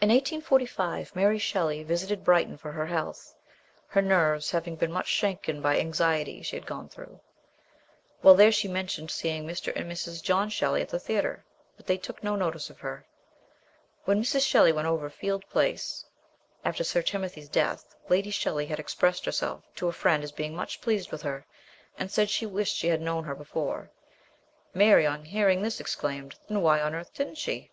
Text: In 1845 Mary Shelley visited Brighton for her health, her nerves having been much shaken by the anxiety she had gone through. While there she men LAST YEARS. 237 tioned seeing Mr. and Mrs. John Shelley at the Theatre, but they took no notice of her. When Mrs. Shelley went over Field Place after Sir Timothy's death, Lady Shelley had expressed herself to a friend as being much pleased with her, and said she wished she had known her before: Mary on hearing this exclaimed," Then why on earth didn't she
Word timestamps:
In 0.00 0.08
1845 0.08 1.14
Mary 1.14 1.38
Shelley 1.38 1.84
visited 1.84 2.24
Brighton 2.24 2.56
for 2.56 2.72
her 2.72 2.86
health, 2.86 3.36
her 3.86 4.02
nerves 4.02 4.50
having 4.50 4.74
been 4.74 4.90
much 4.90 5.06
shaken 5.06 5.62
by 5.62 5.74
the 5.76 5.80
anxiety 5.82 6.42
she 6.42 6.56
had 6.56 6.66
gone 6.66 6.88
through. 6.88 7.20
While 8.20 8.34
there 8.34 8.50
she 8.50 8.66
men 8.66 8.86
LAST 8.86 8.98
YEARS. 8.98 9.18
237 9.20 9.20
tioned 9.20 9.20
seeing 9.20 9.46
Mr. 9.76 9.80
and 9.80 9.92
Mrs. 9.92 10.24
John 10.24 10.48
Shelley 10.48 10.82
at 10.82 10.88
the 10.88 10.98
Theatre, 10.98 11.44
but 11.76 11.86
they 11.86 11.96
took 11.96 12.20
no 12.24 12.34
notice 12.34 12.68
of 12.68 12.80
her. 12.80 13.06
When 14.06 14.20
Mrs. 14.24 14.44
Shelley 14.44 14.72
went 14.72 14.88
over 14.88 15.08
Field 15.08 15.48
Place 15.48 16.04
after 16.64 16.82
Sir 16.82 17.00
Timothy's 17.02 17.48
death, 17.48 17.94
Lady 18.08 18.30
Shelley 18.32 18.66
had 18.66 18.80
expressed 18.80 19.24
herself 19.24 19.62
to 19.76 19.86
a 19.86 19.92
friend 19.92 20.24
as 20.24 20.32
being 20.32 20.56
much 20.56 20.80
pleased 20.80 21.12
with 21.12 21.22
her, 21.22 21.46
and 21.96 22.10
said 22.10 22.28
she 22.28 22.44
wished 22.44 22.74
she 22.74 22.88
had 22.88 23.00
known 23.00 23.22
her 23.22 23.36
before: 23.36 23.92
Mary 24.74 25.06
on 25.06 25.26
hearing 25.26 25.62
this 25.62 25.78
exclaimed," 25.78 26.34
Then 26.48 26.60
why 26.60 26.80
on 26.80 26.92
earth 26.92 27.14
didn't 27.14 27.38
she 27.38 27.70